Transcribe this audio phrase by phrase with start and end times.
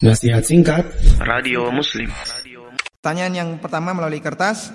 [0.00, 0.88] Nasihat singkat
[1.20, 2.08] Radio Muslim.
[3.04, 4.72] Pertanyaan yang pertama melalui kertas.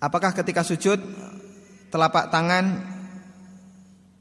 [0.00, 0.96] Apakah ketika sujud
[1.92, 2.80] Telapak tangan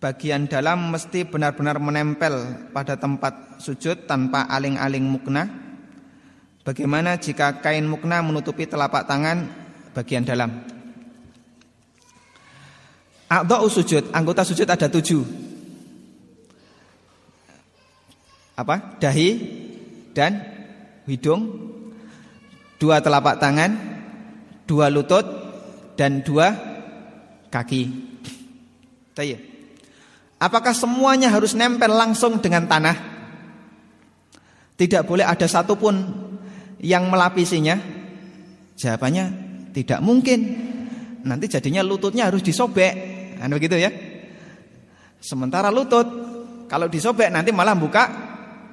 [0.03, 5.48] Bagian dalam mesti benar-benar menempel Pada tempat sujud Tanpa aling-aling mukna
[6.68, 9.48] Bagaimana jika kain mukna Menutupi telapak tangan
[9.96, 10.52] Bagian dalam?
[13.32, 15.48] A'dha'u sujud Anggota sujud ada tujuh
[18.60, 19.00] apa?
[19.00, 19.30] Dahi
[20.12, 20.44] dan
[21.08, 21.48] hidung,
[22.76, 23.72] dua telapak tangan,
[24.67, 25.23] dua lutut
[25.95, 26.52] dan dua
[27.48, 28.12] kaki.
[30.40, 32.95] Apakah semuanya harus nempel langsung dengan tanah?
[34.80, 35.95] Tidak boleh ada satupun
[36.80, 37.76] yang melapisinya?
[38.80, 39.26] Jawabannya
[39.76, 40.39] tidak mungkin.
[41.28, 42.95] Nanti jadinya lututnya harus disobek.
[43.36, 43.91] Kan begitu ya?
[45.20, 46.08] Sementara lutut
[46.72, 48.28] kalau disobek nanti malah buka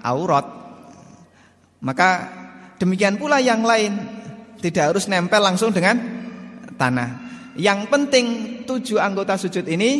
[0.06, 0.46] aurat.
[1.82, 2.10] Maka
[2.78, 3.98] demikian pula yang lain
[4.62, 5.98] tidak harus nempel langsung dengan
[6.78, 7.26] tanah.
[7.58, 8.26] Yang penting
[8.68, 9.90] tujuh anggota sujud ini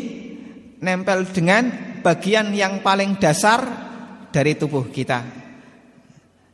[0.79, 3.65] nempel dengan bagian yang paling dasar
[4.31, 5.25] dari tubuh kita.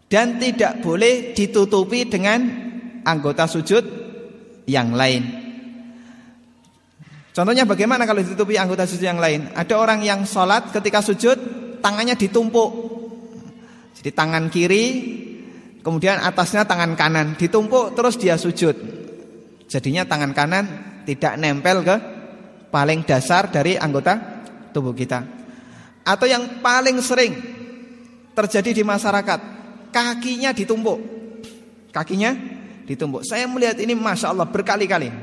[0.08, 2.40] Dan tidak boleh ditutupi dengan
[3.02, 3.84] anggota sujud
[4.68, 5.42] yang lain.
[7.32, 9.48] Contohnya bagaimana kalau ditutupi anggota sujud yang lain?
[9.56, 11.40] Ada orang yang sholat ketika sujud
[11.80, 12.81] tangannya ditumpuk
[14.02, 14.84] jadi tangan kiri
[15.78, 18.74] kemudian atasnya tangan kanan ditumpuk terus dia sujud.
[19.70, 20.64] Jadinya tangan kanan
[21.06, 21.96] tidak nempel ke
[22.74, 24.42] paling dasar dari anggota
[24.74, 25.22] tubuh kita.
[26.02, 27.30] Atau yang paling sering
[28.34, 29.38] terjadi di masyarakat,
[29.94, 30.98] kakinya ditumpuk.
[31.94, 32.34] Kakinya
[32.82, 33.22] ditumpuk.
[33.22, 35.14] Saya melihat ini Masya Allah berkali-kali.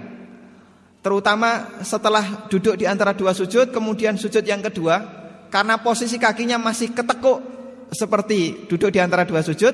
[1.04, 5.04] Terutama setelah duduk di antara dua sujud, kemudian sujud yang kedua,
[5.52, 7.59] karena posisi kakinya masih ketekuk
[7.90, 9.74] seperti duduk di antara dua sujud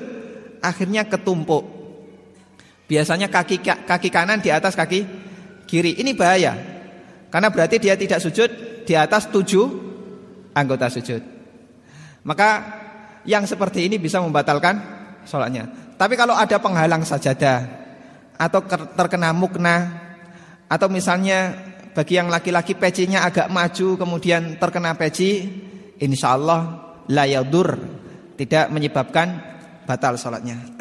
[0.60, 1.64] akhirnya ketumpuk.
[2.86, 5.04] Biasanya kaki kaki kanan di atas kaki
[5.66, 5.98] kiri.
[5.98, 6.54] Ini bahaya.
[7.28, 8.50] Karena berarti dia tidak sujud
[8.86, 9.66] di atas tujuh
[10.54, 11.20] anggota sujud.
[12.22, 12.48] Maka
[13.26, 14.78] yang seperti ini bisa membatalkan
[15.26, 15.94] sholatnya.
[15.98, 17.58] Tapi kalau ada penghalang sajadah
[18.36, 18.60] atau
[18.94, 20.06] terkena mukna
[20.70, 21.56] atau misalnya
[21.96, 25.48] bagi yang laki-laki pecinya agak maju kemudian terkena peci,
[25.98, 26.60] insya Allah
[27.08, 27.95] layadur
[28.36, 29.40] tidak menyebabkan
[29.88, 30.75] batal sholatnya.